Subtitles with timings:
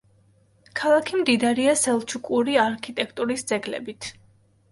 [0.79, 4.09] ქალაქი მდიდარია სელჩუკური არქიტექტურის ძეგლებით.